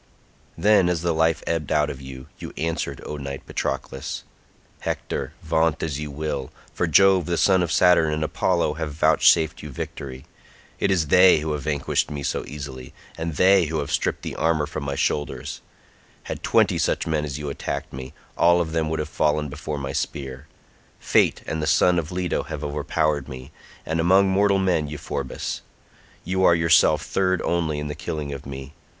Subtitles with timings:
[0.57, 4.23] Then, as the life ebbed out of you, you answered, O knight Patroclus:
[4.79, 9.61] "Hector, vaunt as you will, for Jove the son of Saturn and Apollo have vouchsafed
[9.61, 10.25] you victory;
[10.79, 14.35] it is they who have vanquished me so easily, and they who have stripped the
[14.37, 15.61] armour from my shoulders;
[16.23, 19.77] had twenty such men as you attacked me, all of them would have fallen before
[19.77, 20.47] my spear.
[20.99, 23.51] Fate and the son of Leto have overpowered me,
[23.85, 25.61] and among mortal men Euphorbus;
[26.23, 28.73] you are yourself third only in the killing of me.